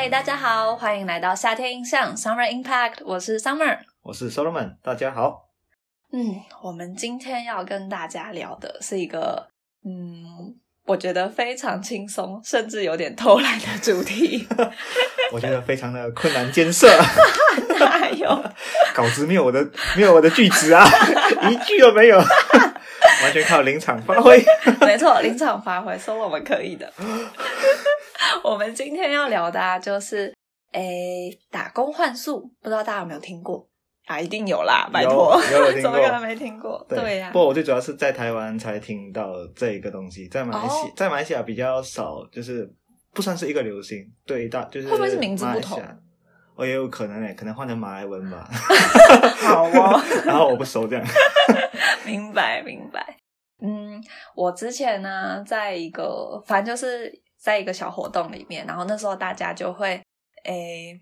[0.00, 5.48] 嗨，大家好，欢迎来到夏天印象 Summer Impact，我是 Summer，我是 Solomon，大家好。
[6.12, 9.48] 嗯，我们今天要跟大家聊的是一个，
[9.84, 10.54] 嗯，
[10.86, 14.46] 我觉得非常轻松，甚至有点偷懒的主题。
[15.34, 16.86] 我觉得非常的困难艰涩，
[17.80, 18.28] 哪有？
[18.94, 20.86] 稿子没有我的，没有我的句子啊，
[21.50, 24.40] 一句都没有，完全靠临场发挥。
[24.80, 26.88] 没错，临场发挥，说我们可以的。
[28.42, 30.34] 我们今天要聊的啊，就是
[30.72, 33.66] 诶，打工换宿，不知道大家有没有听过
[34.06, 34.20] 啊？
[34.20, 35.40] 一定有啦，拜托，
[35.82, 36.84] 怎么可能没听过？
[36.88, 42.68] 对呀、不过我最主要是在台湾才听到这个东西，在马来西哦在马来西亚比较少，就是
[43.14, 43.98] 不算是一个流行。
[44.26, 45.98] 对，大就是会不会是名字不同马来西亚？
[46.56, 48.48] 我也有可能诶，可能换成马来文吧。
[49.46, 51.06] 好哦，然后我不熟这样。
[52.04, 53.16] 明白明白。
[53.60, 54.02] 嗯，
[54.34, 60.02] 我之前呢，在一个反正就是在一个小活动里面，然后那时候大家就会
[60.44, 61.00] 诶。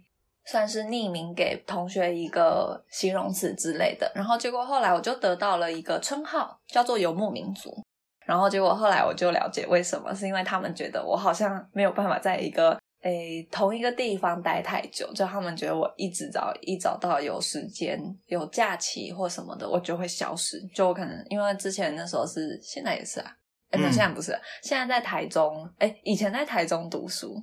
[0.48, 7.76] 算是匿名给同学一个形容词之类的，然后结果后来我就得到了一个称号，叫做游牧民族。
[8.24, 20.64] 然后结果后来我就了解为什么，是因为他们觉得我好像没有办法在一个诶同一个地方待太久，就他们觉得我一直找一找到有时间、有假期或什么的，我就会消失。
[20.72, 23.36] 就我可能因为之前那时候是，现在也是啊，
[23.84, 27.34] 现在不是，现在在台中，哎，以前在台中读书，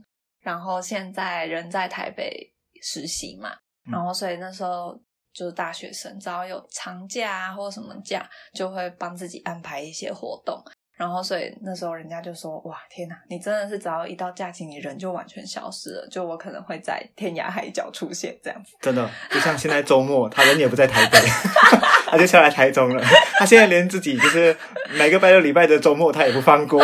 [0.42, 3.54] 然后现在人在台北实习嘛，
[3.88, 5.00] 嗯然后所以那时候
[5.34, 10.64] 就是大学生，只要有长假啊或什么假，就会帮自己安排一些活动。
[10.96, 16.08] 然后，所以那时候人家就说：“哇，天哪，你真的是只要一到假期，你人就完全消失了。
[16.10, 18.74] 就我可能会在天涯海角出现这样子。
[18.80, 21.18] 真的，就像现在周末，他人也不在台北，
[22.06, 23.04] 他就下来台中了。
[23.38, 24.56] 他现在连自己就是
[24.94, 26.80] 每个拜六礼拜的周末，他也不放过，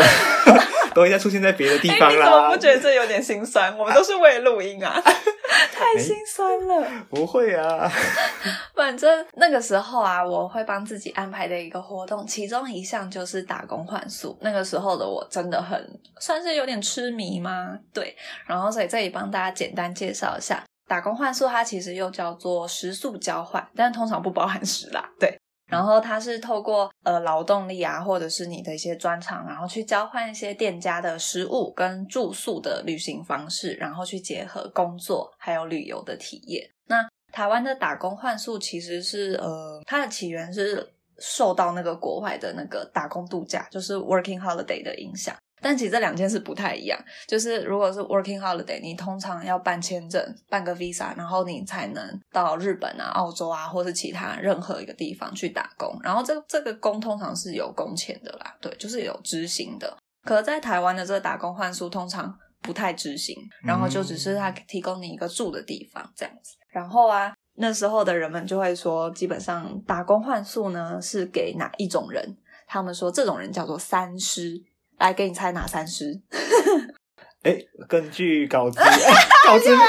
[0.95, 2.58] 都应该出现在别的地哎，方你怎么不。
[2.58, 3.76] 觉得这有点心酸？
[3.77, 5.02] 我们都是为了录音啊，
[5.73, 7.05] 太心酸了。
[7.10, 7.89] 不会啊，
[8.76, 14.38] 反正那个时候啊，我会帮自己安排的一个活动，其中一项就是打工换宿。
[14.42, 17.77] 那个时候的我真的很算是有点痴迷吗？
[17.94, 25.10] 对，然后所以这里帮大家简单介绍一下，打工换宿它其实又叫做食宿交换，但通常不包含食啦。
[25.20, 25.39] 对。
[25.70, 36.70] 然后它是透过呃劳动力啊，或者是你的一些专长，然后去交换一些店家的食物跟住宿的旅行方式，然后去结合工作还有旅游的体验。
[36.88, 45.36] 那台湾的打工换宿其实是呃，它的起源是受到那个国外的那个打工度假，就是 working holiday 的影响。
[45.61, 55.97] 但其实这两件事不太一样，就是如果是 working holiday，你通常要办签证、办个 visa，然后你才能到日本啊、澳洲啊，或是其他任何一个地方去打工。
[56.03, 59.97] 然后这这个工通常是有工钱的啦，对，就是有执行的。
[60.23, 66.55] 可在台湾的这个打工换宿通常不太执行，然后就只是他提供你一个住的地方这样子。
[66.70, 72.37] 然后啊，那时候的人们就会说，基本上打工换宿呢是给哪一种人？
[72.67, 74.61] 他们说这种人叫做三师。
[74.99, 76.21] 来，给你猜哪三诗？
[77.43, 78.92] 哎，根据稿子，哎
[79.48, 79.86] 稿子稿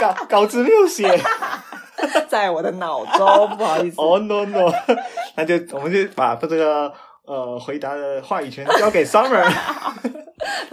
[0.00, 1.06] 稿稿子没有写。
[2.28, 4.00] 在我的脑中，不好意思。
[4.00, 4.72] 哦、no no，
[5.36, 6.92] 那就我们就把这个
[7.24, 9.44] 呃回答的话语权交给 Summer。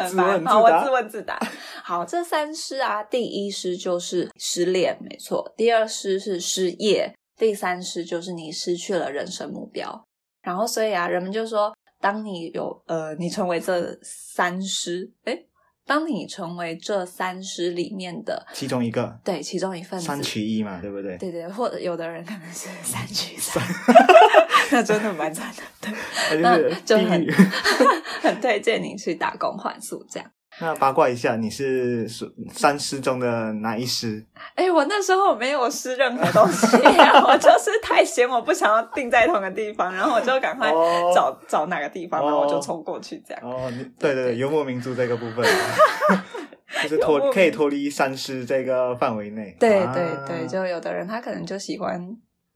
[0.07, 1.39] 自问烦好，我自答自问自答。
[1.83, 10.05] 好，这三诗啊，第一诗就是失恋，没错；第二诗是失业，第三诗就是你失去了人生目标。
[10.43, 15.47] 然后，所以啊，人们就说，当你有呃，你成为这三师，诶，
[15.85, 21.17] 当你成为这三师里面的其中一个对其中一份子，三取一嘛，对不对？
[21.17, 23.63] 对对，或者有的人可能是三取三，
[24.71, 25.61] 那真的蛮惨的。
[25.81, 25.91] 对，
[26.41, 27.25] 那就是那就很。
[28.25, 30.31] 很推荐你去打工换宿这样。
[30.59, 34.25] 那八卦一下，你是属三师中的哪一师？
[34.55, 43.43] 哎，我那时候没有失任何东西、啊，我就是太闲，我不想要定在同个地方，然后我就赶快哦找、找哪个地方，然后我就哦冲过去这样。
[43.43, 45.45] 哦，对对对，游牧民族这个部分，
[46.83, 49.55] 就是脱可以脱离三师这个范围内。
[49.59, 52.01] 对啊对对，就有的人他可能就喜欢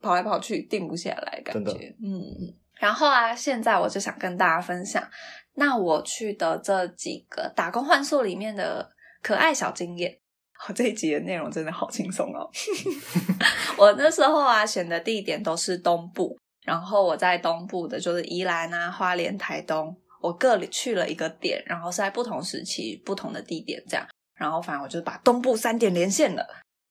[0.00, 1.72] 跑来跑去，定不下来，感觉
[2.02, 2.54] 嗯嗯。
[2.78, 5.02] 然后啊，现在我就想跟大家分享，
[5.60, 8.90] 那我去的这几个打工换宿里面的
[9.22, 10.18] 可爱小经验。
[10.66, 12.48] 我这一集的内容真的好轻松哦！
[13.76, 16.34] 我那时候啊选的地点都是东部，
[16.64, 24.06] 然后我在东部的就是宜兰啊、花莲、台东，我各里去了一个点，然后是在不同时期、不同的地点这样。
[24.34, 26.42] 然后反正我就把东部三点连线了。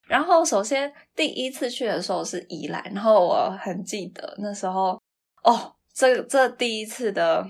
[0.08, 5.02] 然后首先第一次去的时候是宜兰，然后我很记得那时候
[5.44, 7.48] 哦，这这第一次的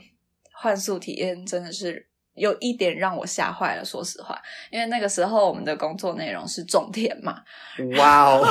[0.62, 3.86] 换宿体验真的是有一点让我吓坏了。
[3.86, 4.38] 说实话，
[4.70, 7.42] 因为那个时候我们的工作内容是种田嘛，
[7.98, 8.46] 哇哦，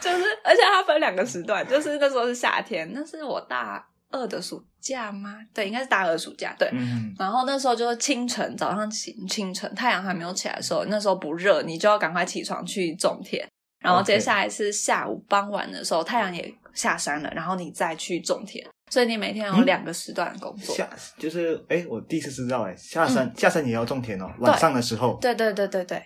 [0.00, 5.38] 就是而且它分两个时段，就是那时候是夏天，那是我大二的暑假吗？
[5.52, 6.54] 对，应该是大二暑假。
[6.56, 13.44] 对，嗯，然后那时候就是清晨，早上起清晨，太阳还没有起来的时候，那时候不热，你就要赶快起床去种田。
[13.80, 18.66] 然后接下来是下午傍晚的时候，太阳也下山了，然后你再去种田。
[18.94, 19.66] 所以你每天有嗯？
[19.66, 20.72] 两个时段工作。
[20.72, 20.88] 下
[21.18, 23.32] 就是哎，我第一次知道哎，下山嗯。
[23.36, 26.00] 下山也要种田哦，晚上的时候，对对对对对，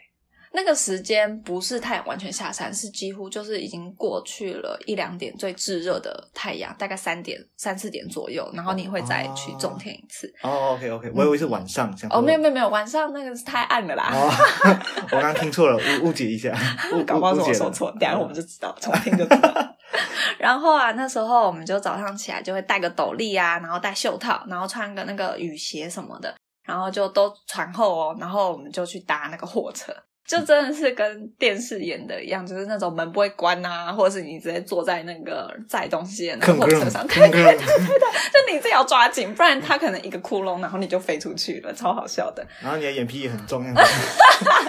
[0.52, 10.32] 那个时间不是太阳完全下山，是几乎就是已经过去了一两点最炙热的太阳，大概三点三四点左右，然后你会再去种田一次。
[10.42, 14.10] 哦，OK OK，我以为是晚上，想说哦，没有没有没有，晚上那个是太暗了啦。
[14.12, 14.30] 哦，
[15.12, 16.56] 我刚刚听错了，误误解一下，
[16.92, 19.52] 误 搞不好是我说错，等下我们就知道，重听就知道。
[20.38, 26.34] 然后啊，那时候我们就早上起来就会戴个斗笠啊，然后戴袖套，然后穿个那个雨鞋什么的，
[26.64, 29.92] 然后就都穿厚哦，然后我们就去搭那个货车。
[30.28, 42.46] 就真的是跟电视演的一样，就是那种门不会关啊，或者是你直接坐在那个载东西的那个吭吭货车上， 对吭吭，就你自己要抓紧，不然它可能一个窟窿，然后你就飞出去了，超好笑的。
[42.60, 43.82] 然后你的眼皮也很重，这样子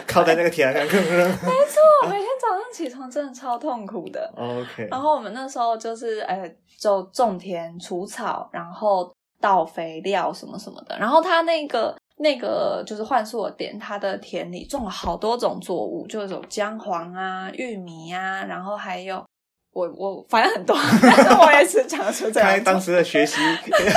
[0.08, 1.40] 靠在那个铁栏杆，吭吭。
[2.04, 4.34] 我每天早上起床真的超痛苦的。
[4.38, 10.98] OK，然后我们那时候就是呃，就种田、除草，然后倒肥料什么什么的。
[10.98, 19.24] 然后它那个那个就是幻树的店，他的田里种了好多种作物，就是有姜黄啊、玉米啊，然后还有
[19.74, 22.74] 我我反正很多， 但是我也是讲得出这看来两种。
[22.74, 23.38] 当时的学习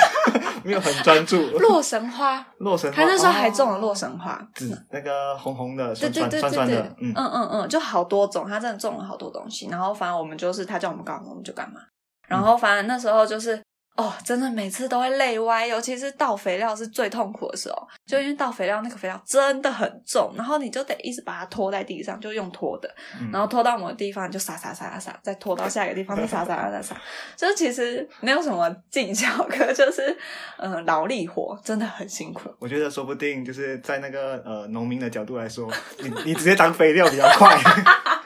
[0.63, 1.41] 没有很专注。
[1.59, 9.67] 洛神花，洛神花，他那时候还种了洛哦神花，紫那个红红的，对酸对对对对酸酸酸的，，嗯嗯，嗯嗯，就好多种，他真的种了好多东西。
[9.69, 11.81] 然后反正我们就是他叫我们干嘛我们就干嘛。
[12.29, 13.61] 然后反正那时候就是
[13.95, 22.89] 哦，真的每次都会累歪，尤其是倒肥料是最痛苦的时候，就因为倒肥料那个肥料真的很重，然后你就得一直把它拖在地上，就用拖的，
[23.21, 23.29] 嗯。
[23.31, 26.95] 然后拖到某个地方你就撒撒撒撒撒，再拖到下一个地方再撒撒撒撒。
[26.95, 27.01] 撒，
[27.37, 30.17] 就是其实没有什么技巧，可就是
[30.57, 32.49] 嗯、呃劳力活，真的很辛苦。
[32.59, 37.57] 我觉得说不定就是在那个呃农民的角度来说，你你直接当肥料比较快，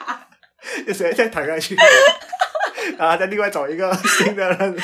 [0.87, 1.75] 就直接再躺下去，
[2.97, 4.77] 然后再另外找一个新的人。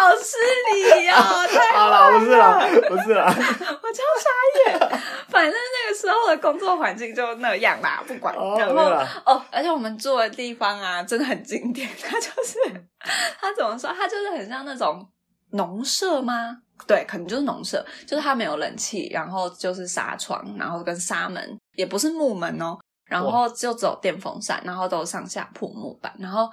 [0.00, 0.36] 好失
[0.72, 1.14] 礼哦，
[1.52, 2.58] 太好了，不是啦，
[2.88, 4.30] 不是啦， 我超傻
[4.70, 5.00] 眼。
[5.28, 8.34] 反正那个时候的工作环境就那样啦，不管。
[8.34, 8.82] 哦然后
[9.26, 11.88] 哦，而且我们住的地方啊，真的很经典。
[12.02, 12.58] 它就是
[13.38, 13.92] 它怎么说？
[13.96, 15.06] 它就是很像那种
[15.52, 16.56] 农舍吗？
[16.86, 26.50] 对，可能就是农舍，就是它没有冷气，然后就是纱窗，然后跟纱门，也不是木门哦，然后就只有电风扇，然后都上下铺木板，然后。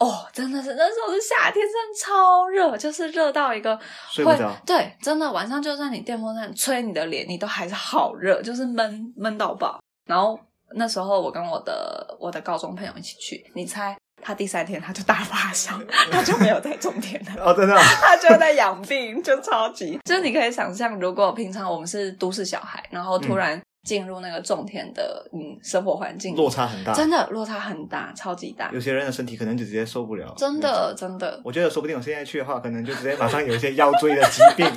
[0.00, 9.80] 哦，真的是那时候是夏天，真的超热，就是热到一个会睡不着对，真的晚上就算你电风扇吹你的脸，你都还是好热，就是闷闷到爆。
[10.06, 10.38] 然后
[10.76, 15.78] 那时候我跟我的我的高中朋友一起去，你猜他第三天他就大发烧，
[16.10, 17.44] 他就没有在种田了。
[17.44, 26.92] 哦，真的啊， 他就在养病，就超级，就是你可以想象，如果平常我们是都市小孩，然后突然进入那个种田的嗯生活环境，落差很大。
[26.94, 30.32] 真的落差很大，超级大有，些人的身体可能就直接受不了。
[30.36, 31.40] 真的真的。
[31.44, 34.66] 我觉得说不定我现在去的话，可能就直接马上有一些腰椎的疾病。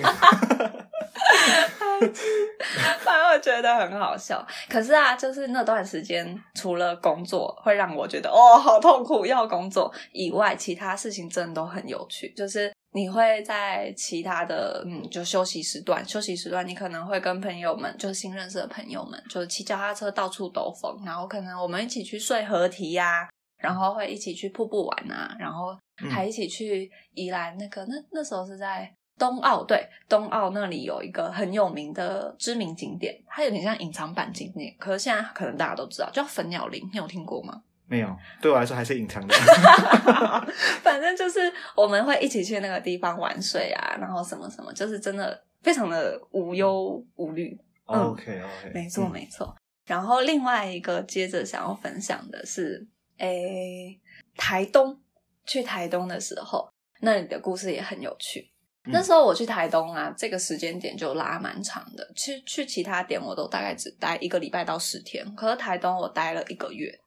[3.00, 4.46] 反正我觉得很好笑。
[4.70, 12.32] 可是啊，就是那段时间，除了工作会让我觉得哦好痛苦要工作以外，其他事情真的都很有趣。
[12.36, 23.30] 就是你会在其他的嗯，就休息时段，休息时段你可能会跟朋友们，就是新认识的朋友们，就是骑脚踏车到处兜风，然后可能我们一起去睡河堤呀、
[23.62, 25.78] 然后会一起去瀑布玩啊，然后
[26.10, 37.62] 还一起去宜兰那个那那时候是在东澳，对，东澳那里有一个很有名的知名景点，它有点像隐藏版景点，可是现在可能大家都知道，叫粉鸟林，你有听过吗？
[37.88, 39.34] 没有，对我来说还是隐藏的。
[40.84, 47.58] 反正就是我们会一起去那个地方玩水啊，然后什么什么，就是真的非常的无忧无虑。
[47.90, 49.56] 嗯 OK OK，没错，没错。
[49.86, 52.86] 然后另外一个接着想要分享的是，
[53.18, 53.98] 诶，
[54.36, 55.00] 台东
[55.46, 58.52] 去台东的时候，那里的故事也很有趣。
[58.84, 62.10] 嗯那时候我去台东啊，这个时间点就拉蛮长的。
[62.16, 66.98] 去去其他点我都大概只待一个礼拜到十天，可是台东我待了一个月。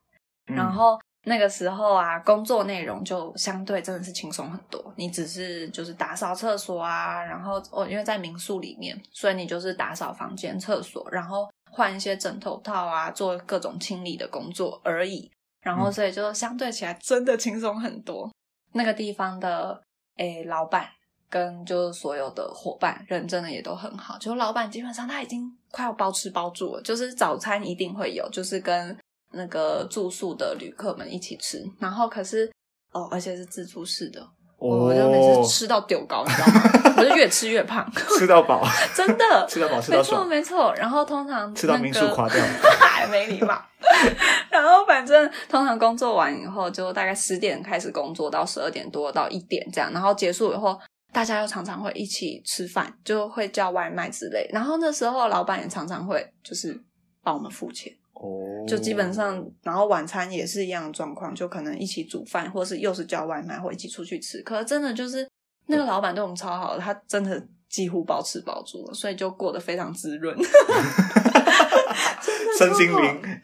[0.47, 4.83] 嗯然后那个时候啊，工作内容就相对真的是轻松很多。
[4.97, 15.31] 你只是就是打扫厕所啊，然后哦，因为在民宿里面，所以你就是打扫房间、厕所，然后换一些枕头套啊，做各种清理的工作而已。
[15.63, 18.31] 然后嗯所以就相对起来真的轻松很多。
[18.73, 19.79] 那个地方的
[20.17, 20.89] 诶老板
[21.29, 28.97] 跟就是所有的伙伴人真的也都很好，就老板基本上他已经快要包吃包住了，就是早餐一定会有，就是跟
[29.33, 32.51] 那个住宿的旅客们一起吃，然后可是
[32.93, 34.27] 哦，而且是自助式的，
[34.59, 36.95] 我就每次吃到丢高，你知道吗？
[36.99, 38.63] 我就越吃越胖， 吃到饱，
[38.95, 40.75] 真的 吃到饱，吃没错没错。
[40.75, 42.45] 然后通常 吃到民宿那个垮掉。
[42.81, 43.59] 还没礼貌。
[44.51, 50.79] 然后反正通常工作完以后，就大概十点开始工作，到十二点多到一点这样，然后结束以后。
[51.13, 54.49] 大家又常常会一起吃饭，就会叫外卖之类。
[54.53, 56.81] 然后那时候老板也常常会就是
[57.21, 57.93] 帮我们付钱，
[58.23, 64.43] 哦，就基本上，然后晚餐也是一样的状况，就可能一起煮饭，或是又是叫外卖，或一起出去吃。
[64.43, 65.27] 可是真的就是
[65.67, 70.37] 那个老板对我们超好的，他真的几乎包吃包住了，所以就过得非常滋润。
[72.59, 73.41] 身心灵。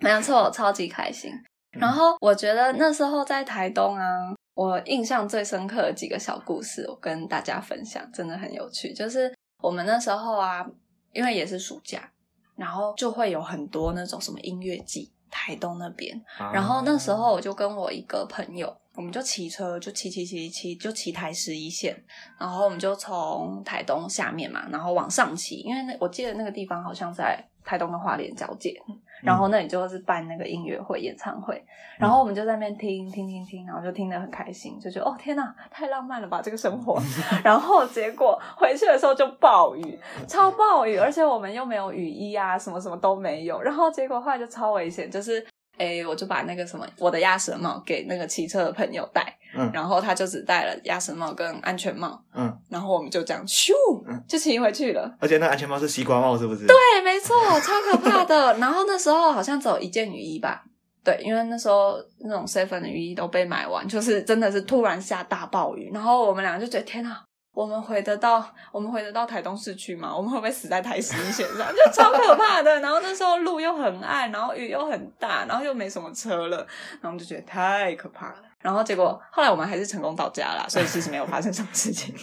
[0.00, 1.30] 没有错，超级开心。
[1.72, 4.06] 然后我觉得那时候在台东啊，
[4.54, 8.94] 我印象最深刻的几个小故事，我跟大家分享，真的很有趣。
[8.94, 9.30] 就是
[9.62, 10.64] 我们那时候啊，
[11.12, 12.10] 因为也是暑假，
[12.56, 16.20] 然后就会有很多那种什么音乐季，台东那边。
[16.52, 21.96] 然后那时候我就跟我一个朋友，我们就骑车，就骑骑骑骑，就骑台十一线，
[22.38, 28.80] 然后我们就从台东下面嘛，然后往上骑，因为那我记得那个地方好像在台东跟花莲交界，
[29.24, 31.64] 然后那里就是办那个音乐会、演唱会，
[31.98, 37.00] 然后我们就在那边听听听听，然后就听得很开心，就觉得哦天哪，太浪漫了吧这个生活。
[37.42, 43.60] 然后结果回去的时候就暴雨，超暴雨，而且我们又没有雨衣啊，什么什么都没有。
[43.62, 45.44] 然后结果后来就超危险，就是
[45.78, 53.72] 诶，我就把那个什么我的鸭舌帽给那个骑车的朋友戴，嗯然后他就只戴了鸭舌帽跟安全帽，嗯，然后我们就这样咻
[54.06, 55.14] 嗯就骑回去了。
[55.20, 56.66] 而且那安全帽是西瓜帽，是不是？
[56.66, 58.56] 对，没错，超可怕的。
[58.58, 60.64] 然后那时候好像只有一件雨衣吧，
[61.02, 67.22] 对，因为那时候那种 seven 的雨衣都被买完，就是真的是突然下大暴雨，然后我们两个就觉得天哪。
[67.54, 70.12] 我们回得到，我们回得到台东市区吗？
[70.12, 71.72] 我们会不会死在台十一线上？
[71.72, 72.68] 就超可怕的。
[72.82, 78.42] 然后那时候路又很暗，然后雨又很大，然后又没什么车了，然后我们就觉得太可怕了。
[78.64, 82.14] 然后结果后来我们还是成功到家了，所以其实没有发生什么事情。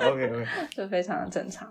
[0.00, 1.68] OK OK， 就非常的正常。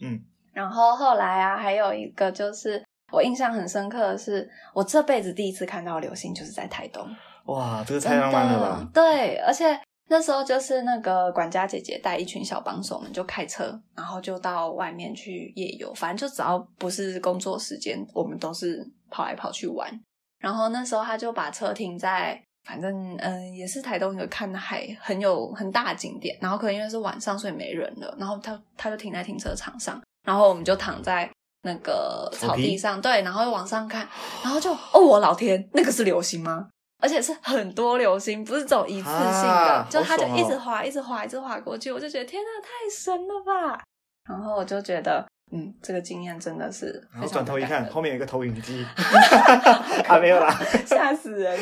[0.00, 0.18] 嗯，
[0.54, 7.06] 然后后来啊，还有一个就是我印象很深刻的是，我这辈子第一次看到流星，就是在台东，
[7.44, 8.88] 哇，这个太浪漫了吧！
[8.94, 9.78] 对，而且
[10.08, 20.00] 那时候就是那个管家姐姐带一群小帮手们就开车，然后就到外面去夜游，反正就只要不是工作时间，我们都是跑来跑去玩。
[20.38, 22.42] 然后那时候他就把车停在。
[22.66, 31.30] 反正嗯、呃也是台东一个看海很有很大的景点，然后可能因为是晚上，所以没人了，然后他他就停在停车场上，然后我们就躺在
[31.62, 34.06] 那个草地上，对，然后又往上看，
[34.42, 36.68] 然后就哦，我老天，那个是流星吗？
[36.98, 43.84] 而且是很多流星，不是只有一次性的，啊就它就一直滑，一直滑，一直滑过去，我就觉得天呐，太神了吧！
[44.28, 48.84] 然后我就觉得，嗯，这个经验真的是然后转头一看，后面有一个投影机，
[50.08, 50.52] 啊，没有啦，
[50.84, 51.56] 吓死人，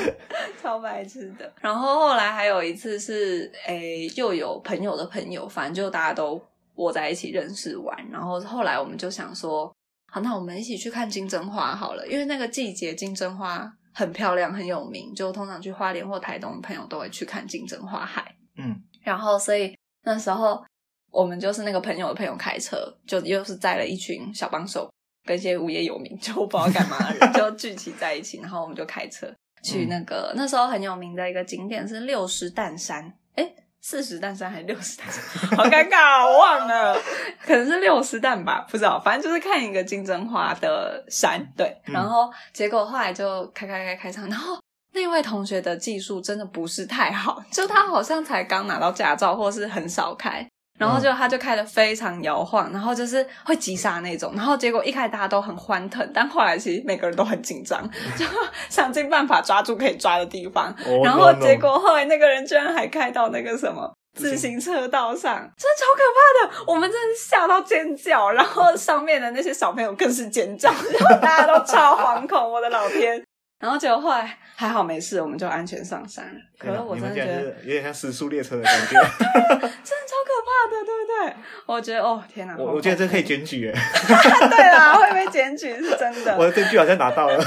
[0.61, 1.53] 超白痴的。
[1.61, 6.41] 然后后来还有一次是，诶，又有朋友的朋友，反正就大家都
[6.77, 7.95] 窝在一起认识玩。
[8.11, 9.71] 然后后来我们就想说，
[10.11, 18.35] 好，那我们一起去看金针花好了，因为那个季节金针花很漂亮，很有名，就通常去花莲或台东的朋友都会去看金针花海。
[18.57, 20.65] 嗯，然后所以那时候
[21.15, 24.91] 我们就是那个朋友的朋友开车，就又是载了一群小帮手
[25.25, 35.57] 跟一些无业游民，就不知道干嘛的人， 就聚集在一起，然后我们就开车去那个、那时候很有名的一个景点是六十担山，诶四十担山还是六十担山？
[35.57, 36.95] 好尴尬、哦，我忘了，
[37.47, 41.81] 可能是六十担吧，不知道，反正就是看一个金针花的山，对。
[41.87, 44.59] 嗯然后结果后来就开开开开上，然后
[44.93, 50.47] 那位同学的技术真的不是太好，就他好像才刚拿到驾照，或是很少开。
[50.79, 57.89] 然后就他就开的非常摇晃，然后就是会急刹那种，然后结果一开始大家都很欢腾，但后来其实每个人都很紧张，
[58.19, 58.25] 就
[58.69, 73.24] 想尽办法抓住可以抓的地方，哦然后结果后来那个人居然还开到那个什么自行车道上，真的超可怕的，我们真的是吓到尖叫，然后上面的那些小朋友更是尖叫，然后大家都超惶恐，我的老天！
[73.65, 76.41] 然后结果后来 还好没事，我们就安全上山了。
[76.59, 78.89] 可是我真的觉得有点像时速列车的感觉。
[78.93, 81.37] 真的超可怕的，对不对？
[81.65, 82.55] 我觉得哦，天哪！
[82.59, 87.43] 我我觉得这可以检举耶，对啦，会被检举是真的，我的证据好像拿到了。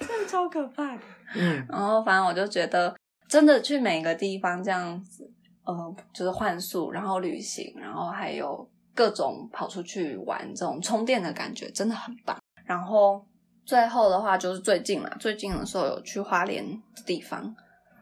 [0.00, 1.00] 真的超可怕的。
[1.36, 2.92] 嗯，然后反正我就觉得，
[3.28, 5.30] 真的去每个地方这样子，
[5.64, 12.36] 呃，就是换宿，然后旅行，然后还有各种跑出去玩这种充电的感觉，真的很棒。
[12.66, 13.24] 然后
[13.64, 17.54] 最后的话就是最近嘛，最近的时候有去花莲的地方，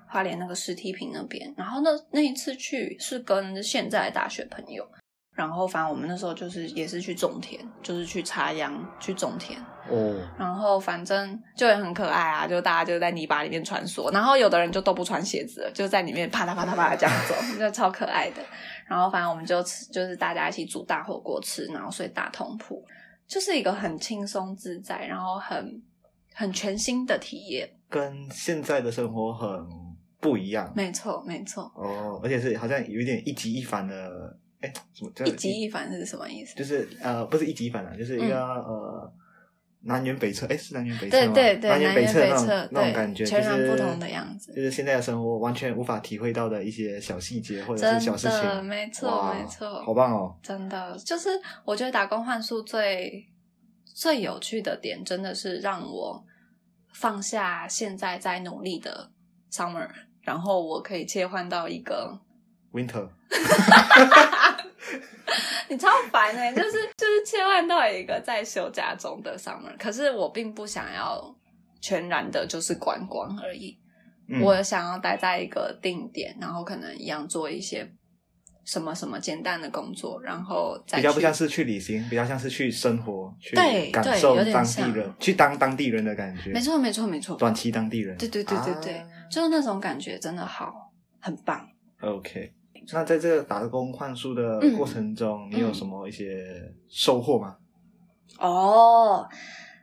[0.09, 1.55] 花莲那个石梯坪那边。
[1.57, 4.87] 然后那那一次去是跟现在的大学朋友，
[5.35, 9.59] 然后反正我们那时候就是也是去种田，就是去插秧去种田。
[9.89, 18.41] 哦，然后反正就也很可爱啊，就大家就在泥巴里面穿梭，然后有的人就都不穿鞋子了，就在里面啪嗒啪嗒啪嗒这样走， 就超可爱的。
[18.87, 22.85] 然后反正我们就吃，就是大家一起煮大火锅吃，然后睡大通铺，
[23.33, 25.83] 就是一个很轻松自在，然后很
[26.35, 27.67] 很全新的体验。
[27.89, 29.49] 跟现在的生活很
[30.21, 30.71] 不一样。
[30.77, 31.63] 没错，没错。
[31.75, 36.55] 哦，而且是好像有一点一极一反的，哎，什么叫一极一反是什么意思？
[36.57, 39.13] 就是呃，不是一极一反啊，就是一个、呃
[39.85, 41.33] 南辕北辙，哎，是南辕北辙吗？
[41.35, 44.53] 对对对，南辕北辙那种辙，那种感觉，全然不同的样子。
[44.55, 48.65] 就是现在的生活完全无法体会到的一些小细节或者是小事，情。
[48.65, 50.37] 没错，没错，好棒哦！
[50.43, 51.31] 真的，就是
[51.65, 53.27] 我觉得打工换宿最
[53.85, 56.25] 最有趣的点，真的是让我
[56.93, 59.11] 放下现在在努力的
[59.51, 59.89] summer，
[60.23, 62.19] 然后我可以切换到一个
[62.73, 63.09] Winter，
[65.69, 71.35] 你超烦哎、就是就是切换到一个在休假中的 summer，可是我并不想要
[71.81, 73.79] 全然的就是观光而已，
[74.29, 77.87] 嗯我想要待在一个定点，然后可能一样做一些
[78.65, 86.51] 什么什么简单的工作，然后再比较不像是去旅行，比较像是去生活，去对对感受当地人，去当当地人的感觉。
[86.53, 87.37] 没错，没错，没错。
[87.37, 88.17] 短期当地人。
[88.17, 91.67] 对对对对对，啊就是那种感觉真的好，很棒。
[92.01, 92.53] OK，
[92.93, 97.57] 那在这个打工换宿的嗯过程中，你有什么一些收获吗？
[98.39, 99.29] 哦，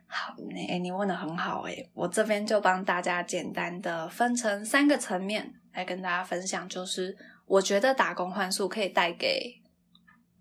[0.06, 7.16] 好，你哎，你问的很好哎，我这边就帮大家简单的分成三个层面来跟大家分享，就是
[7.46, 9.54] 我觉得打工换宿可以带给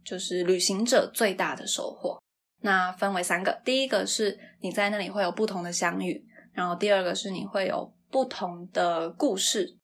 [0.04, 2.20] 就是旅行者最大的收获。
[2.62, 9.78] 那分为三个，第一个是你在那里会有不同的相遇，然后第二个是你会有不同的故事。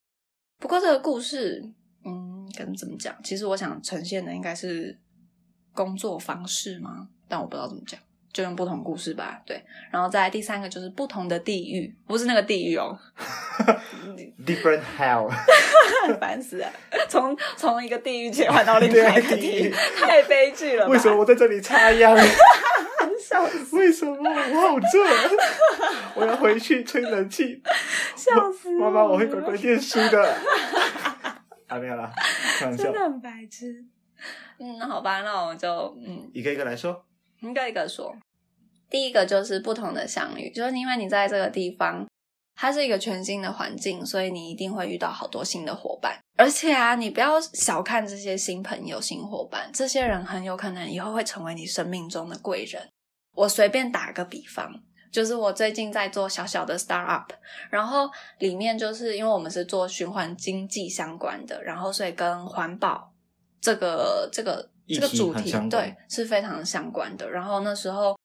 [0.60, 1.62] 不过这个故事，
[2.06, 3.14] 嗯，跟怎么讲？
[3.24, 4.98] 其实我想呈现的应该是
[5.74, 7.08] 工作方式吗？
[7.28, 8.00] 但我不知道怎么讲，
[8.32, 9.41] 就用不同故事吧。
[9.46, 12.98] 对，然后再来第三个就是不同的地域，不是那个地狱哦，
[14.46, 15.30] Different hell，
[16.22, 16.72] 烦死了！
[17.10, 20.91] 从从一个地狱切换到另外一个地狱，对地狱太悲剧了吧？
[20.91, 22.15] 为什么我在这里插秧？
[23.28, 25.39] 笑死为什么我好热？
[26.13, 27.60] 我要回去吹冷气。
[28.15, 30.38] 笑死妈妈，我会乖乖念书的。
[31.67, 32.13] 啊，没有啦，
[32.60, 33.84] 开玩笑真，的很白痴。
[34.60, 35.69] 嗯，好吧，那我们就
[36.06, 37.06] 嗯一个一个来说。
[37.41, 38.15] 一个一个说。
[38.89, 42.08] 第一个就是不同的相遇，就是因为你在这个地方，
[42.56, 46.19] 它是一个全新的环境，所以你一定会遇到好多新的伙伴。
[46.38, 52.88] 而且啊，你不要小看这些新朋友、新伙伴，这些人很有可能以后会成为你生命中的贵人。
[53.34, 54.71] 我随便打个比方，
[55.15, 57.25] 就是我最近在做小小的 startup，
[57.69, 63.13] 然后里面就是因为我们是做循环经济相关的，然后所以跟环保
[63.62, 67.30] 这个这个这个主题对是非常相关的。
[67.30, 68.19] 然后那时候，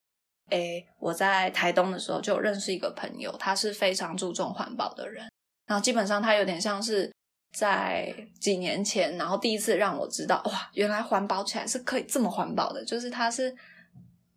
[0.49, 5.31] 诶，我在台东的时候就有认识一个朋友，他是非常注重环保的人，
[5.69, 7.09] 然后基本上他有点像是。
[7.53, 12.85] 在几年前，然后第一次让我知道，哇，原来环保起来是可以这么环保的。
[12.85, 13.53] 就是他是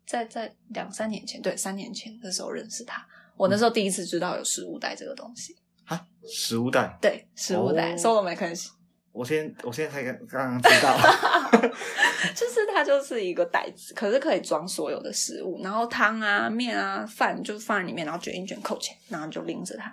[0.06, 3.06] 在在两三年前，对，三年前的时候认识他。
[3.36, 8.70] 我那时候第一次知道有食物袋这个东西，啊，食物袋，对，食物袋，哦收了没关系，
[9.12, 10.96] 我现我现在才刚刚刚知道。
[12.34, 19.92] 就是它就是一个袋子，可是可以装所有的食物，然后汤啊、面啊、饭就放在里面，然后卷一卷扣钱，然后就拎着它，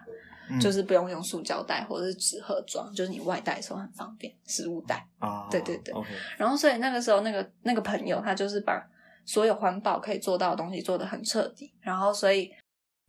[0.49, 5.07] 嗯就是不用用塑胶袋或者是纸盒装，就是你外带的时候很方便，食物袋。
[5.19, 5.93] 啊，对对对
[6.37, 8.83] 然后所以那个时候，那个那个朋友他就是把
[9.25, 11.73] 所有环保可以做到的东西做得很彻底。
[11.81, 12.51] 然后所以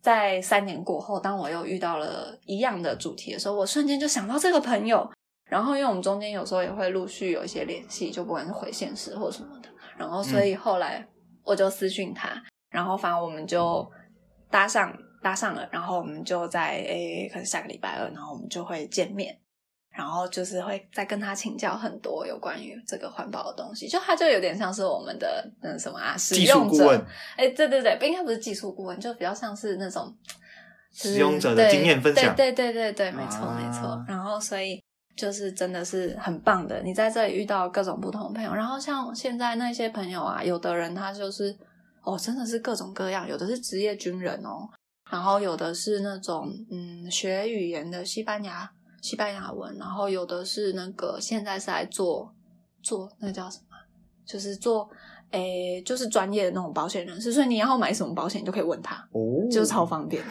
[0.00, 5.10] 在三年过后，当我又遇到了一样的主题的时候，我瞬间就想到这个朋友。
[5.44, 9.68] 然后因为我们中间有时候也会陆续有一些联系，就不管是回现实或什么的。
[9.98, 11.06] 然后所以后来
[11.44, 13.86] 我就私讯他，然后反正我们就
[14.50, 19.38] 搭上搭上了，然后我们就在诶可能下个礼拜二，然后我们就会见面。
[19.92, 30.14] 然后就是会再跟他请教很多有关于这个环保的东西，就他就有点像是我们的那什么啊，使技术用者顾问，哎，对对对，不应该不是技术顾问，就比较像是那种
[30.90, 34.04] 就是使用者的对经验分享对对对对对，没错、啊没错。
[34.08, 34.82] 然后所以
[35.14, 41.54] 就是真的是很棒的，你在这里遇到各种不同的朋友，然后像现在那些朋友啊，有的人他就是
[42.02, 44.66] 哦，真的是各种各样，有的是职业军人哦，
[45.10, 48.70] 然后有的是那种嗯学语言的西班牙
[49.02, 52.32] 西班牙文，然后有的是那个现在是来做
[52.82, 53.76] 做那个叫什么，
[54.24, 54.88] 就是做
[55.32, 60.30] 诶就是专业的那种保险人士，所以你以后买什么保险，你就可以问他，哦，就超方便的。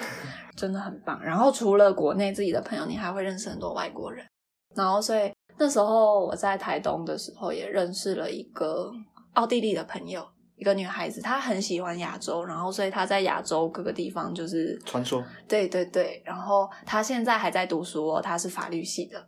[0.56, 1.22] 真的很棒。
[1.24, 4.26] 然后除了国内自己的朋友，你还会认识很多外国人。
[4.74, 8.92] 然后所以那时候我在台东的时候，也认识了一个
[9.34, 10.26] 奥地利的朋友，
[10.62, 19.20] 一个女孩子，她很喜欢亚洲，然后所以她在亚洲各个地方就是传说对对对，然后她现在还在读书哦，她是法律系的。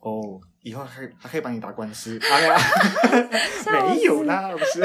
[0.00, 2.20] 哦，以后还可以还可以帮你打官司。
[2.30, 2.58] 哎呀，
[3.96, 4.82] 没有啦，不是。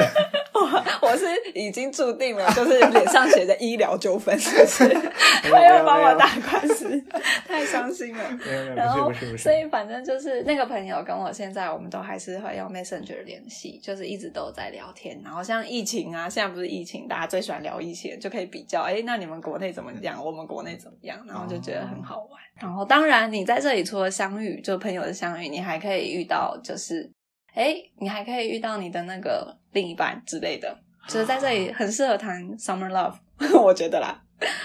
[0.60, 4.84] 我 我是已经注定了， 就是脸上写着医疗纠纷，是不是？
[5.44, 7.02] 没有还要帮我打官司，
[7.46, 8.24] 太伤心了。
[8.44, 9.52] 没有没有，然后所。
[9.52, 15.20] 以反正就是那个朋友跟我现在我们都还是会用 Messenger 联系，就是一直都在聊天。
[15.22, 20.24] 然后像疫情啊，现在不是疫情，大家最喜欢聊疫情，就可以比较，哎，那你们国内怎么样？
[20.24, 21.18] 我们国内怎么样？
[21.26, 22.40] 然后就觉得很好玩。
[22.60, 27.10] 然后当然，你在这里除了相遇，就朋友的相遇，你还可以遇到，就是
[27.54, 33.14] 哎，你还可以遇到你的那个另一半之类的，就是在这里很适合谈 summer love，
[33.60, 34.22] 我觉得啦。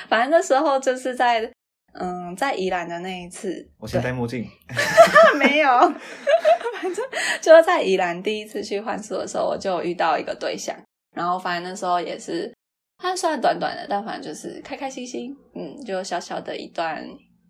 [0.07, 1.51] 反正那时候就是在
[1.93, 4.45] 嗯，在宜兰的那一次，我先戴墨镜，
[5.39, 5.69] 没有，
[6.81, 7.05] 反正
[7.41, 10.75] 就是在宜兰第一次去换宿的时候，我就遇到一个对象，
[11.15, 12.53] 然后反正那时候也是，
[12.97, 17.01] 他虽然短短的，但反正就是开开心心，嗯，就小小的一段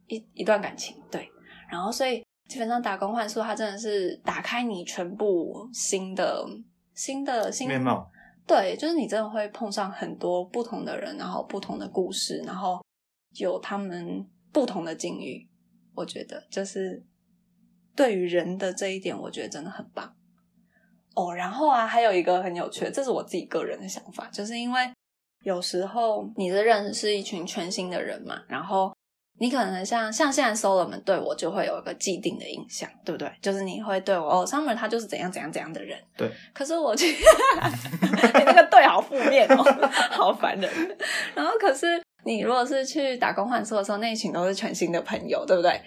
[0.08, 1.28] 一一段感情，对，
[1.71, 6.45] 然后所以基本上打工换宿，它真的是打开你全部新的
[6.93, 8.10] 新的新面貌。
[8.47, 12.79] 对，就是你真的会碰上很多不同的人，然后不同的故事，然后
[13.38, 15.49] 有他们不同的境遇。
[15.95, 17.03] 我觉得就是
[17.95, 20.15] 对于人的这一点，我觉得真的很棒。
[21.15, 24.91] 哦，然后啊，还有一个很有趣的，这是我自己个人的想法，就是因为
[25.43, 28.95] 有时候你是认识一群全新的人嘛，然后
[29.38, 33.30] 你可能像像现在 Solomon 对我就会有一个既定的印象，对不对？
[33.41, 36.32] 就是你会对我哦，Summer 他就是怎样怎样怎样的人，对。
[36.54, 37.08] 可是我去，
[38.02, 40.98] 你那个对好负面哦，好烦人。
[41.36, 45.82] 然后可是你如果是去打工换宿的时候，那一群都是全新的朋友，对不对？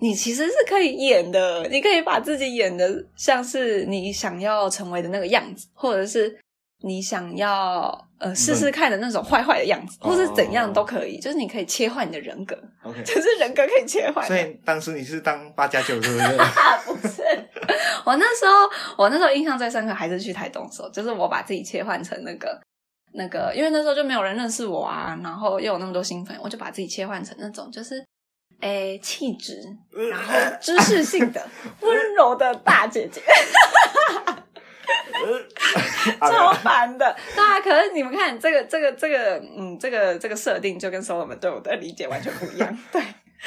[0.00, 6.36] 你其实是可以演的，你可以把自己演的像是你想要成为的那个样子，或者是
[6.86, 11.18] 你想要呃试试看的那种坏坏的样子，哦或是怎样都可以。
[11.18, 14.26] 就是你可以切换你的人格，OK， 就是人格可以切换。
[14.26, 16.20] 所以当时你是当八加九是不是？
[16.36, 17.22] 啊， 不是，
[18.04, 18.52] 我那时候
[18.98, 22.60] 我那时候印象最深刻还是去台东的时候，就是我把自己切换成那个
[23.14, 28.04] 那个，因为那时候就没有人认识我啊，然后又有那么多新朋友，我就把自己切换成那种就是。
[28.60, 29.60] 诶，气质，
[30.10, 31.46] 然后知识性的、
[31.82, 33.20] 温柔的大姐姐，
[36.20, 37.16] 超烦的。
[37.34, 42.78] 对啊，可是你们看这个、这个、这个，嗯，这个、这个设定就跟 Solomon 对我的理解完全不一样。
[42.92, 43.02] 对，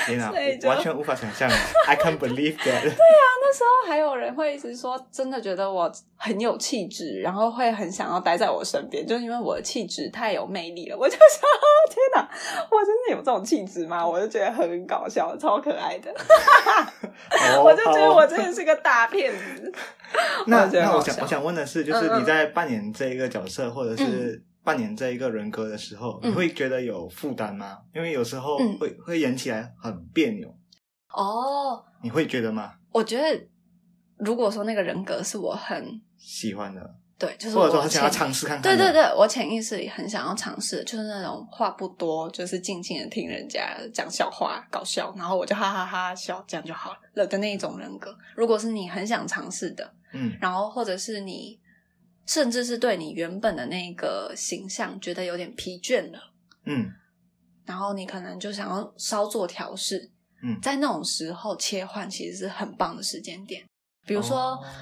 [0.06, 0.32] 天哪
[0.68, 1.50] 完全无法想象
[1.88, 2.84] ，I can't believe that。
[3.40, 10.98] 那时候还有人会一直说，真的觉得我很有气质，然后会很想要待在我身边，就是因为我的气质太有魅力了。
[10.98, 11.40] 我就想，
[11.90, 12.30] 天哪，
[12.70, 14.06] 我真的有这种气质吗？
[14.06, 16.12] 我就觉得很搞笑，超可爱的。
[16.12, 19.74] 哦我就觉得我真的是个大骗子。
[20.48, 27.78] 那那我想我想问的是，就是你在扮演这一个角色，或者是扮演这一个人格的时候，嗯你会觉得有负担吗？
[27.96, 30.50] 因为有时候嗯会会演起来很别扭，
[31.14, 32.74] 哦，你会觉得吗？
[32.92, 33.48] 我觉得
[34.18, 36.82] 如果说那个人格是我很喜欢的，
[37.18, 48.14] 对，就是或者说我很想要潜尝试看看的，对对对，我潜意识里很想要尝试，就是那种话不多，就是静静的听人家讲笑话搞笑，然后我就哈哈哈笑，这样就好了的那一种人格。
[48.36, 51.58] 如果是你很想尝试的，嗯然后或者是你
[52.28, 56.20] 甚至是对你原本的那个形象觉得有点疲倦了，
[56.66, 56.92] 嗯。
[57.66, 60.12] 然后你可能就想要稍作调试，
[60.44, 60.60] 嗯。
[60.62, 63.66] 在那种时候切换其实是很棒的时间点。
[64.06, 64.38] 比如说，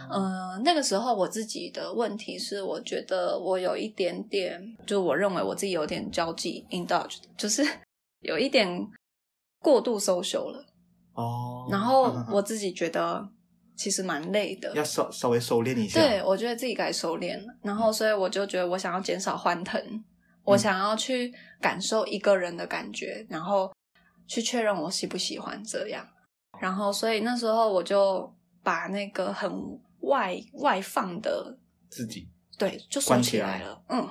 [0.10, 0.56] 哦。
[0.56, 7.64] 嗯、那个时候我自己的问题是，我觉得我有一点点，就我认为我自己有点交际 indulge，就是
[8.22, 8.88] 有一点
[9.60, 10.66] 过度 social 了。
[11.14, 13.28] 哦，然后我自己觉得
[13.76, 17.54] 其实蛮累的，要稍稍微收敛一下，对，我觉得自己该收敛了。
[17.62, 20.04] 然后，所以我就觉得我想要减少欢腾，
[20.44, 23.72] 我想要去感受一个人的感觉，然后
[24.28, 26.08] 去确认我喜不喜欢这样。
[26.60, 28.34] 然后，所以那时候我就
[28.64, 29.52] 把那个很
[30.00, 31.58] 外外放的，
[31.90, 33.84] 自己对，就收关起来了。
[33.90, 34.08] 嗯，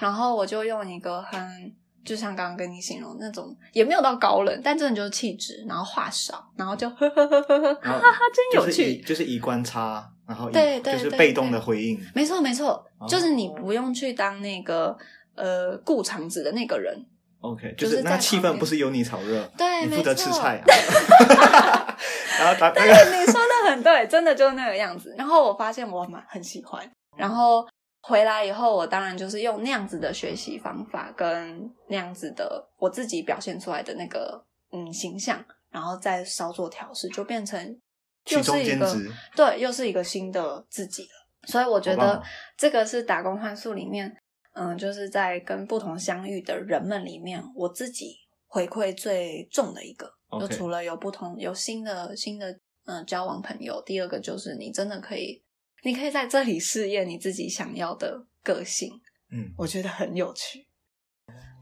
[0.00, 8.96] 然后我就用一个很，就像刚刚跟你形容那种，也没有到高冷，但真的就是气质，然后话少，然后就呵呵呵呵呵，然后哈哈，真有趣。
[9.02, 14.96] 就是以观察，然后以对对对就是被动的回应，没错，没错，哦就是你不用去当那个
[15.34, 16.94] 呃顾场子的那个人
[17.40, 20.66] ，OK，就是那气氛不是由你炒热，对你负责吃菜啊，
[22.38, 25.14] 然后打那对，个你说的很对，真的就是那个样子。
[25.16, 27.66] 然后我发现我蛮很喜欢，然后
[28.02, 37.80] 回来以后，我当然就是用那样子的学习方法跟那样子的我自己表现出来的那个嗯形象，然后再稍作调试，就变成
[38.24, 38.96] 取中又是一个
[39.36, 41.46] 对，又是一个新的自己了。
[41.46, 42.22] 所以我觉得
[42.56, 44.12] 这个是打工换宿里面，
[44.54, 50.12] 嗯，就是在跟不同相遇的人们里面，我自己回馈最重的一个。
[50.40, 52.50] 就除了有不同有新的新的
[52.86, 55.42] 嗯、呃交往朋友，第二个就是你真的可以，
[55.82, 58.90] 你可以在这里试验你自己想要的个性，
[59.30, 60.66] 嗯，我觉得很有趣。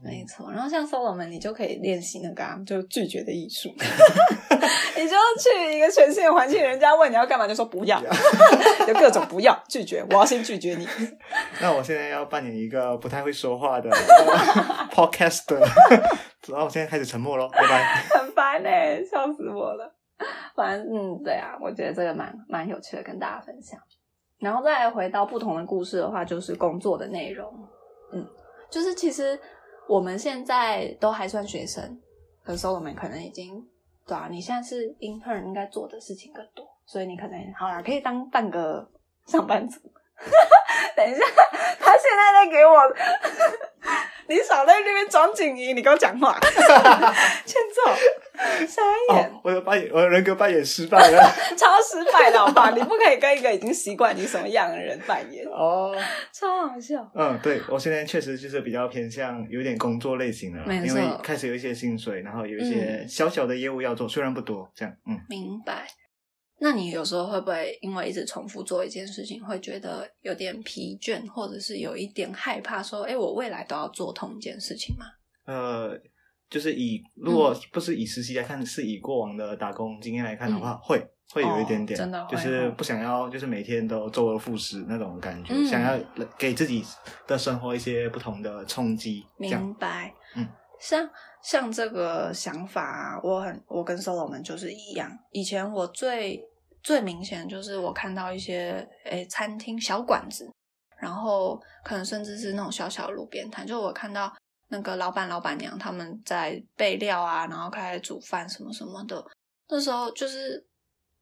[0.03, 3.69] 没错，然后像 solo 们，你就可以练习那个、啊、就拒绝的艺术。
[4.97, 8.01] 你就去一个全新的环境，人家问你要干嘛，就说不要，
[8.87, 10.03] 就各种不要拒绝。
[10.09, 10.87] 我要先拒绝你。
[11.61, 15.59] 那我现在要扮演一个不太会说话的呃 podcaster，
[16.47, 18.01] 然后我现在开始沉默喽，拜拜。
[18.09, 18.69] 很烦呢、
[19.05, 19.95] 笑死我了。
[20.55, 23.79] 反正嗯，对啊，我觉得这个蛮蛮有趣的，跟大家分享。
[24.41, 27.47] 然后再回到不同的故事的话，就是工作的内容。
[28.11, 28.27] 嗯，
[28.69, 29.39] 就是其实
[29.87, 31.97] 我们现在都还算学生，
[32.43, 33.65] 可是我们可能已经
[34.05, 38.85] 对啊，你现在是 intern，应该做的事情更多，所以你可能好啦，可以当半个
[39.27, 39.79] 上班族。
[40.97, 41.25] 等一下，
[41.79, 42.71] 他现在在给我，
[44.27, 46.37] 你少在那边装静音，你跟我讲话，
[47.45, 47.91] 欠揍，
[48.67, 48.81] 傻
[49.15, 49.29] 眼。
[49.29, 51.19] 哦，我的扮演，我的人格扮演失败了。
[51.57, 52.71] 超失败的好吧？
[52.75, 55.95] 你不可以跟一个已经习惯你什么样的人扮演，哦，
[56.33, 57.09] 超好笑。
[57.15, 65.85] 嗯，对我现在确实就是比较偏向有点工作类型的因为开始有一些薪水，然后有一些嗯小小的业务要做，虽然不多，这样，嗯，明白。
[66.63, 75.07] 那你有时候会不会因为一直重复做一件事情，会觉得有点疲倦，或者是有一点害怕，说，哎，我未来都要做同一件事情吗？
[75.47, 75.99] 呃，
[76.51, 85.99] 就是以如果不是以实习来看，是以过往的打工经验来看的话，会会有一点点，哦真的会就是哦不想要，就是每天都周而复始那种感觉，嗯想要
[86.37, 86.85] 给自己
[87.25, 90.13] 的生活一些不同的冲击，明白。
[90.35, 90.47] 嗯，
[90.79, 91.09] 像
[91.43, 95.11] 像这个想法啊，我很我跟 solo 们就是一样。
[95.31, 96.39] 以前我最
[96.83, 100.49] 最明显就是我看到一些诶餐厅小馆子，
[100.99, 104.33] 然后可能甚至是那种小小的路边摊，就我看到
[104.69, 109.23] 那个老板老板娘他们在备料啊，然后开始煮饭什么什么的。
[109.69, 110.65] 那时候就是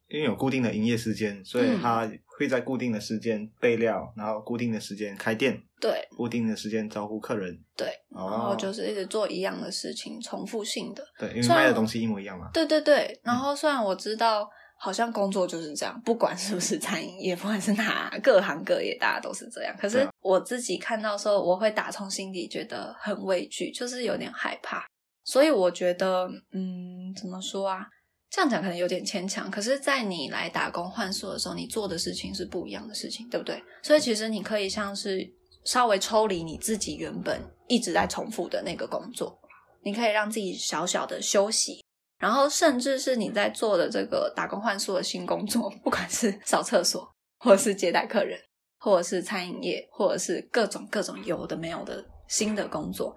[0.07, 7.59] 因为有固定的营业时间，所以嗯他会在固定的时间备料，然后固定的时间开店，对固定的时间招呼客人。
[7.75, 11.03] 对，哦然后就是一直做一样的事情，重复性的。
[11.19, 12.49] 对，因为卖的东西一模一样嘛。
[12.53, 19.75] 对对对，然后虽然我知道，好像工作就是这样，不管是不是餐饮业，不管是哪各行各业，大家都是这样。
[19.77, 24.85] 可是我自己看到的时候，我会打从心底觉得很畏惧，就是有点害怕。
[25.25, 27.85] 所以我觉得，嗯，怎么说啊？
[28.31, 33.61] 这样讲可能有点牵强，可是，在你来打工换宿的时候，你做的事情是不一样的事情，对不对？
[33.81, 35.27] 所以其实你可以像是
[35.65, 39.35] 稍微抽离你自己原本一直在重复的那个工作，
[39.83, 41.83] 你可以让自己小小的休息，
[42.19, 48.37] 然后甚至是你在做的这个打工换宿的新工作，不管是扫厕所，或者是接待客人，
[48.77, 53.15] 或者是餐饮业，或者是各种各种有的没有的新的工作，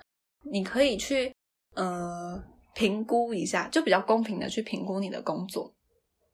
[0.50, 1.34] 你可以去
[1.74, 2.42] 呃
[2.74, 5.74] 评估一下，就比较公平的去评估你的工作。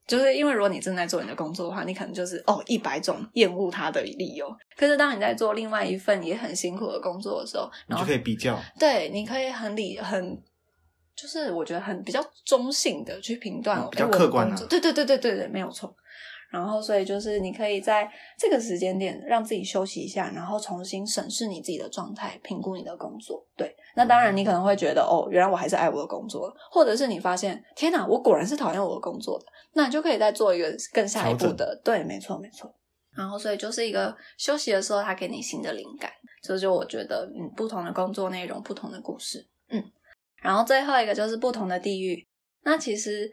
[0.07, 4.49] 就是因为如果你正在做你的工作的话，你可能就是哦一百种厌恶它的理由。
[4.75, 10.43] 可是当你在做另外一份也很辛苦的工作的时候，你就然后可以比较，对，你可以很理很，
[11.21, 15.93] 就是我觉得很比较中性的去评断，嗯比较客观啊工作对对对对对对，没有错。
[16.51, 23.45] 然后，所以就是你可以在这个时间点让自己休息一下，然后重新审视你自己的状态，评估你的工作。
[23.55, 31.79] 对，那当然你可能会觉得哦，原来我还是爱我的工作，或者是你发现天哪，我果然是讨厌我的工作的，那你就可以再做一个更下一步的。
[31.85, 32.73] 对，没错没错。
[33.15, 36.11] 然后，所以就是一个休息的时候，它给你新的灵感。
[36.41, 39.58] 这就我觉得，嗯，不同的工作内容，不同的故事，嗯。
[40.43, 42.27] 然后最后一个就是不同的地域。
[42.63, 43.31] 那其实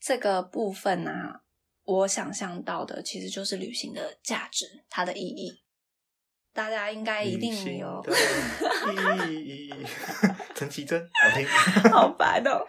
[0.00, 1.40] 这个部分啊，
[1.84, 5.62] 我想象到的其实就是旅行的价值，它的意义。
[6.52, 9.74] 大家应该一定有，的意义。
[10.56, 11.46] 陈绮贞，好听。
[11.92, 12.64] 好烦哦。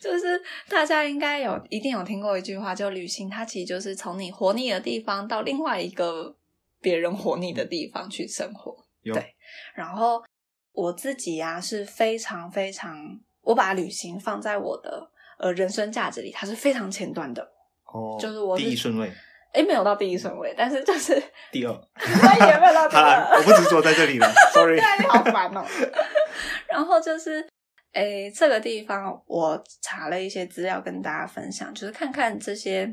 [0.00, 6.36] 就是大家应该有一定有听过一句话，就旅行它其实就是从你活腻的地方到另外一个
[6.80, 8.74] 别人活腻的地方去生活。
[9.02, 9.36] 有对
[9.74, 10.20] 然后
[10.72, 12.96] 我自己呀、是非常非常，
[13.42, 17.42] 我把旅行放在我的呃人生价值里，它是非常前端的。
[17.84, 19.12] 哦，就是我是第一顺位，
[19.52, 21.88] 诶，没有到第一顺位，但是就是 第二。
[22.22, 23.42] 那也没有到 第二，我。
[23.42, 24.76] 不执着在这里了， sorry。
[24.78, 25.64] 对，你好烦哦。
[26.68, 27.46] 然后就是，
[27.92, 32.84] 诶，这个地方我查了一些资料跟大家分享，就是看看这些，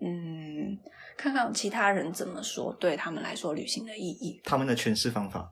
[0.00, 0.76] 嗯，
[1.16, 4.40] 看看其他人怎么说，对他们来说旅行的意义。
[4.42, 5.48] 他们的诠释方法，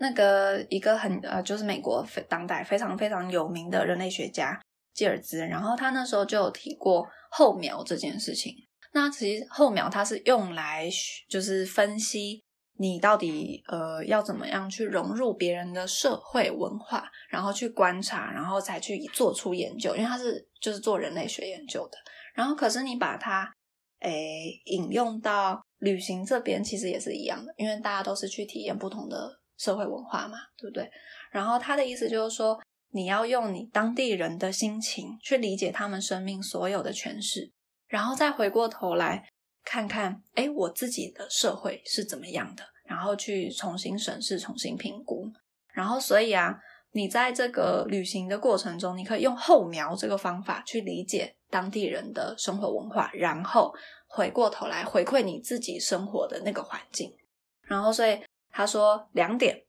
[0.00, 4.58] 那个一个很呃，就是美国非当代非常非常有名的人类学家
[4.94, 8.54] 吉尔兹，然后他那时候就有提过后苗这件事情。
[8.92, 10.88] 那其实后苗它是用来
[11.28, 12.42] 就是分析
[12.78, 21.98] 你到底呃要怎么样去融入别人的社会文化，然后去观察，然后才去做出研究，因为它是就是做人类学研究的。
[22.34, 23.52] 然后可是你把它
[24.00, 30.90] 诶引用到旅行这边，其实也是一样的，因为大家都是去体验不同的社会文化嘛，对不对？
[31.30, 32.58] 然后他的意思就是说。
[32.92, 37.48] 你要用你当地人的心情去理解他们生命所有的诠释，
[37.86, 39.24] 然后再回过头来
[39.64, 45.30] 看看，哎，我自己的社会是怎么样的，然后去重新审视、重新评估。
[45.72, 46.58] 然后，所以啊，
[46.90, 53.72] 你在这个旅行的过程中，你可以用后描这个方法去理解当地人的生活文化，然后
[54.08, 57.14] 回过头来回馈你自己生活的那个环境。
[57.62, 58.20] 然后，所以
[58.50, 59.64] 他说两点。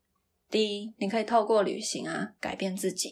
[0.50, 3.12] 第一，你可以透过旅行啊改变自己；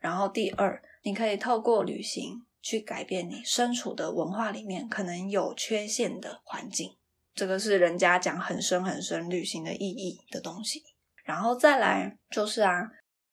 [0.00, 6.96] 然后第二，你可以透过旅行去改变你身处的文化里面可能有缺陷的环境。
[7.32, 10.82] 这个是人家讲很深很深旅行的意义的东西。
[11.24, 12.82] 然后再来就是啊，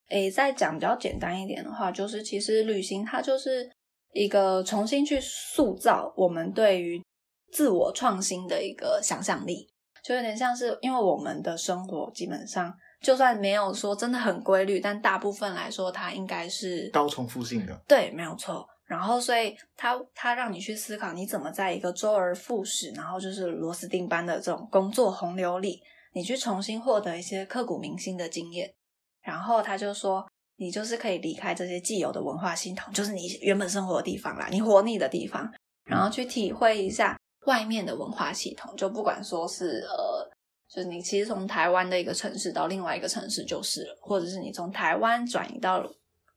[0.08, 3.70] 诶，再讲比较简单一点的话，就是其实旅行它就是
[4.12, 7.02] 一个重新去塑造我们对于
[7.50, 9.68] 自我创新的一个想象力，
[10.02, 12.74] 就有点像是因为我们的生活基本上。
[13.00, 17.76] 就算没有说真的很规律，但大部分来说，它应该是高重复性的。
[17.88, 18.64] 对，没有错。
[18.84, 25.80] 然后，所以它它让你去思考，你怎么在一个周而复始，然后就是螺丝钉般的这种工作洪流里，
[26.12, 28.72] 你去重新获得一些刻骨铭心的经验。
[29.20, 30.24] 然后他就说，
[30.58, 35.52] 你就是可以离开这些既有的文化系统，就是你原本生活的地方啦，你活腻的地方，
[35.86, 38.74] 然后去体会一下外面的文化系统。
[38.76, 40.30] 就不管说是呃。
[40.74, 45.86] 就是你其实从台湾的一个城市到另外一个城市就是了，或者是你从台湾转移到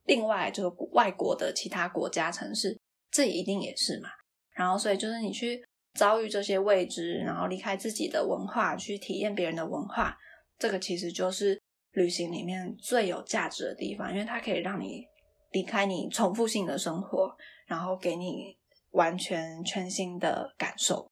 [0.08, 2.78] 另外就是外国的其他国家城市，
[3.10, 4.10] 这一定也是嘛。
[4.54, 10.18] 然后所以就是你去遭遇这些未知，然后离开自己的文化去体验别人的文化，
[10.60, 11.58] 这个其实就是
[11.94, 15.06] 旅行里面最有价值的地方，因为它可以让你
[15.52, 17.34] 离开你重复性的生活，
[17.68, 18.58] 然后给你
[18.96, 21.08] 完全全新的感受。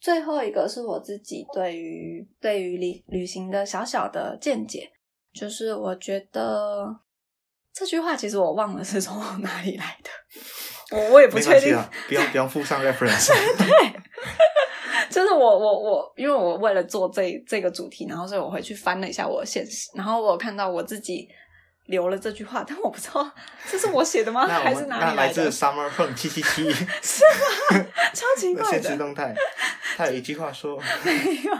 [0.00, 4.90] 最后一个是我自己对于对于旅旅行的小小的见解，
[5.32, 7.00] 就是我觉得
[7.72, 13.28] 这句话其实我忘了是从哪里来的，我我也不确定，不要不要附上 reference。
[13.58, 13.92] 对，
[15.10, 21.28] 就是我我我，因为我为了做这这个主题，然后所以我回去翻了一下我的现实，然后我看到我自己。
[21.90, 23.30] 留了这句话，但我不知道
[23.68, 24.46] 这是我写的吗？
[24.46, 26.70] 还是哪里来自 Summer Fun 七七七，
[27.02, 27.24] 是
[27.72, 27.86] 吗？
[28.14, 28.70] 超奇怪的。
[28.70, 29.34] 现实动态，
[29.96, 31.52] 他有一句话说， 没有。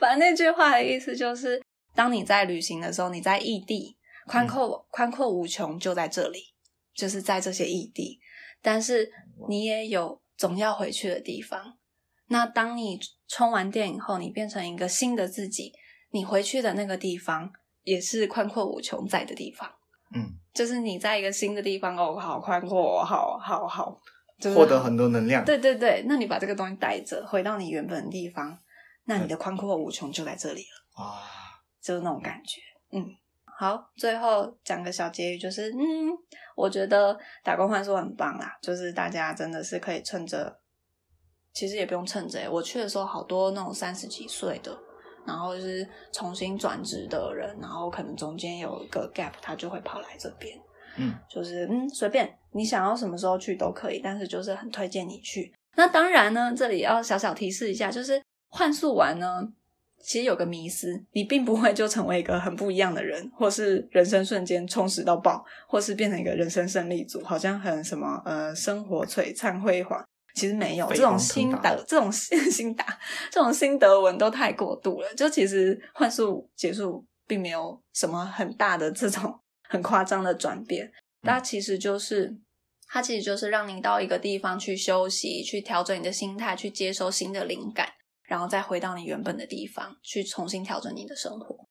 [0.00, 1.62] 反正那句话的意思就是，
[1.94, 6.54] 当你在旅行的时候，你在异地，宽阔宽阔无穷，就在这里，
[6.94, 8.18] 就是在这些异地。
[8.62, 9.12] 但是
[9.48, 11.76] 你也有总要回去的地方。
[12.28, 15.72] 那当你充完电以后，你变成一个新的自己，
[16.10, 17.52] 你回去的那个地方。
[17.84, 19.68] 也是宽阔无穷在的地方，
[20.14, 24.00] 嗯，就是你在一个新的地方哦，好宽阔，好好好，
[24.54, 25.44] 获得很多能量。
[25.44, 28.56] 对对对，那你把这个东西带着回到你原本的地方，
[29.06, 31.02] 那你的宽阔无穷就在这里了。
[31.04, 31.20] 哇，
[31.82, 32.60] 就是那种感觉。
[32.92, 33.04] 嗯，
[33.58, 36.10] 好，最后讲个小结语，就是嗯，
[36.54, 40.60] 我觉得打工换宿很棒啦，就是大家真的是可以趁着，
[41.52, 44.78] 其实也不用趁着，我去的时候好多那种三十几岁的。
[45.26, 50.58] 然后是重新转职的人，然后可能中间有一个 gap，他就会跑来这边。
[50.96, 55.52] 嗯，就是嗯，随便你想要什么时候去都可以，但是就是很推荐你去。
[55.76, 59.48] 那当然呢，这里要小小提示一下，就是换宿完呢，
[60.02, 70.04] 其实有个迷思，你并不会就成为一个很不一样的人，或是人生瞬间充实到爆，或是变成一个人生胜利组，好像很什么呃，生活璀璨辉煌。
[70.34, 72.98] 其实没有这种心得，这 种心打，
[73.30, 75.14] 这种心得文都太过度了。
[75.14, 80.90] 就其实幻术结束，并没有什么很大的这种很夸张的转变。
[81.22, 82.36] 它其实就是，
[82.88, 87.88] 它其实就是让你到一个地方去休息，去调整你的心态，去接收新的灵感，
[88.24, 91.68] 然后再回到你原本的地方，去重新调整你的生活。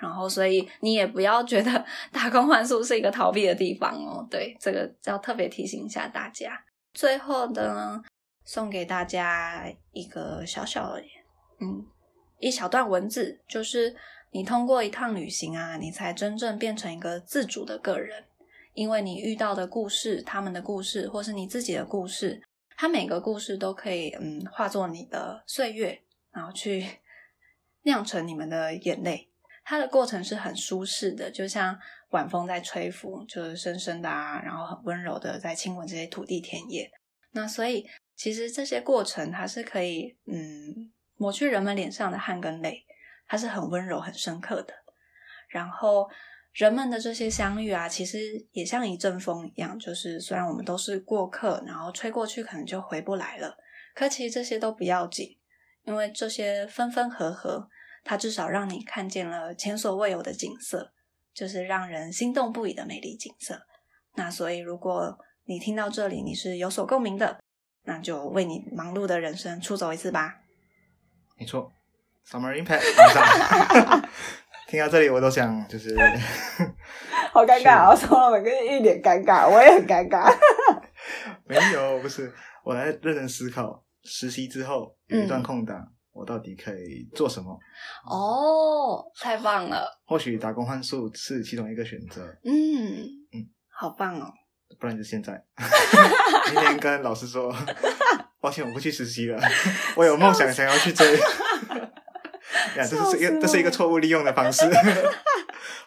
[0.00, 4.26] 然后，所以你也不要觉得 打工换宿是一个逃避的地方哦。
[4.30, 6.52] 对，这个要特别提醒一下大家。
[6.96, 8.02] 最后呢，
[8.42, 11.02] 送给大家一个小小的，
[11.60, 11.84] 嗯，
[12.38, 13.94] 一小段文字，就是
[14.30, 18.24] 你通过一趟旅行啊，你才真正变成一个自主的个人，
[18.72, 22.42] 因为你遇到的故事、他们的故事，或是你自己的故事，
[22.78, 26.82] 它每个故事都可以，嗯，化作你的岁月，然后去
[27.82, 29.30] 酿成你们的眼泪。
[29.68, 31.78] 它的过程是很舒适的，就像
[32.10, 36.90] 晚风在吹拂，就是深深的啊，然后很温柔的在亲吻这些土地田野。
[37.32, 42.84] 那所以其实这些过程它是可以嗯抹去人们脸上的汗跟泪，
[43.26, 44.72] 它是很温柔很深刻的。
[45.48, 46.08] 然后
[46.52, 48.18] 人们的这些相遇啊，其实
[48.52, 53.56] 也像一阵风一样，就是虽然我们都是过客，然后吹过去可能就回不来了，
[53.94, 55.38] 可其实这些都不要紧，
[55.84, 57.68] 因为这些分分合合。
[58.08, 60.92] 它至少让你看见了前所未有的景色，
[61.36, 63.60] 就是让人心动不已的美丽景色。
[64.14, 67.38] 那所以，如果你听到这里你是有所共鸣的，
[67.84, 70.36] 那就为你忙碌的人生出走一次吧。
[71.36, 71.70] 没错
[72.26, 72.80] ，Summer Impact。
[74.66, 75.94] 听到这里，我都想就是，
[77.30, 77.94] 好尴尬我！
[77.94, 80.34] 说了每个一脸尴尬，我也很尴尬。
[81.44, 82.34] 没有，不是，
[82.64, 85.92] 我在认真思考实习之后有一段空档。
[86.16, 87.52] 我到底可以做什么？
[88.08, 89.86] 哦，太棒了！
[90.06, 92.22] 或许打工换宿是其中一个选择。
[92.42, 94.32] 嗯嗯，好棒哦！
[94.80, 95.32] 不然就现在，
[96.52, 97.54] 明天跟老师说，
[98.40, 99.38] 抱歉，我不去实习了。
[99.94, 101.16] 我有梦想，想要去追。
[102.76, 104.64] 呀，这是一个这是一个错误利用的方式，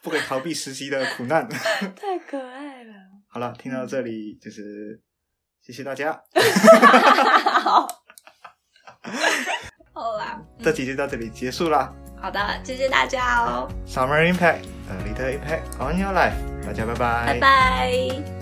[0.02, 1.48] 不可以逃避实习的苦难。
[1.50, 2.94] 太可爱了！
[3.28, 5.02] 好了，听到这里就是
[5.62, 6.22] 谢谢大家。
[7.64, 7.99] 好。
[10.00, 11.92] 好啦，这期就到这里结束啦。
[12.22, 13.68] 好的，谢谢大家哦。
[13.86, 16.34] Summer Impact，a little impact on your life。
[16.66, 18.39] 大家拜拜，拜拜。